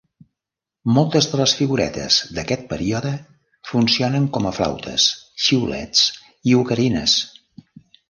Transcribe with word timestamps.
Moltes 0.95 1.27
de 1.33 1.37
les 1.41 1.53
figuretes 1.59 2.17
d'aquest 2.39 2.65
període 2.73 3.13
funcionen 3.75 4.27
com 4.39 4.51
a 4.51 4.57
flautes, 4.61 5.09
xiulets 5.49 6.05
i 6.55 6.61
ocarines. 6.65 7.21